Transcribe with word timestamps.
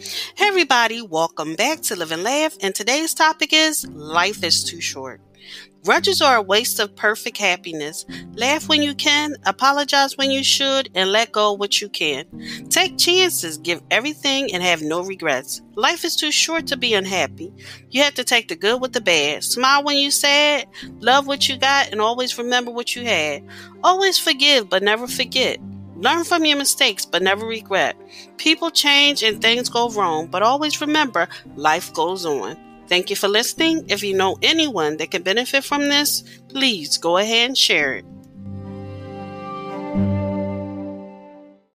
Hey, 0.00 0.46
everybody, 0.48 1.02
welcome 1.02 1.56
back 1.56 1.82
to 1.82 1.96
Live 1.96 2.10
and 2.10 2.22
Laugh. 2.22 2.56
And 2.62 2.74
today's 2.74 3.12
topic 3.12 3.52
is 3.52 3.86
Life 3.86 4.42
is 4.42 4.64
Too 4.64 4.80
Short. 4.80 5.20
Grudges 5.84 6.22
are 6.22 6.36
a 6.36 6.42
waste 6.42 6.78
of 6.80 6.96
perfect 6.96 7.36
happiness. 7.36 8.06
Laugh 8.34 8.66
when 8.66 8.82
you 8.82 8.94
can, 8.94 9.36
apologize 9.44 10.16
when 10.16 10.30
you 10.30 10.42
should, 10.42 10.88
and 10.94 11.12
let 11.12 11.32
go 11.32 11.52
what 11.52 11.82
you 11.82 11.90
can. 11.90 12.24
Take 12.70 12.96
chances, 12.96 13.58
give 13.58 13.82
everything, 13.90 14.54
and 14.54 14.62
have 14.62 14.80
no 14.80 15.02
regrets. 15.02 15.60
Life 15.74 16.04
is 16.04 16.16
too 16.16 16.32
short 16.32 16.66
to 16.68 16.78
be 16.78 16.94
unhappy. 16.94 17.52
You 17.90 18.02
have 18.02 18.14
to 18.14 18.24
take 18.24 18.48
the 18.48 18.56
good 18.56 18.80
with 18.80 18.94
the 18.94 19.00
bad. 19.02 19.44
Smile 19.44 19.84
when 19.84 19.98
you're 19.98 20.10
sad, 20.10 20.66
love 21.00 21.26
what 21.26 21.46
you 21.46 21.58
got, 21.58 21.90
and 21.92 22.00
always 22.00 22.38
remember 22.38 22.70
what 22.70 22.96
you 22.96 23.04
had. 23.04 23.42
Always 23.84 24.18
forgive, 24.18 24.70
but 24.70 24.82
never 24.82 25.06
forget. 25.06 25.58
Learn 26.00 26.24
from 26.24 26.46
your 26.46 26.56
mistakes, 26.56 27.04
but 27.04 27.22
never 27.22 27.44
regret. 27.46 27.94
People 28.38 28.70
change 28.70 29.22
and 29.22 29.40
things 29.40 29.68
go 29.68 29.90
wrong, 29.90 30.28
but 30.28 30.42
always 30.42 30.80
remember 30.80 31.28
life 31.56 31.92
goes 31.92 32.24
on. 32.24 32.56
Thank 32.88 33.10
you 33.10 33.16
for 33.16 33.28
listening. 33.28 33.84
If 33.88 34.02
you 34.02 34.14
know 34.14 34.38
anyone 34.42 34.96
that 34.96 35.10
can 35.10 35.22
benefit 35.22 35.62
from 35.62 35.88
this, 35.88 36.24
please 36.48 36.96
go 36.96 37.18
ahead 37.18 37.50
and 37.50 37.56
share 37.56 37.94
it. 37.94 38.04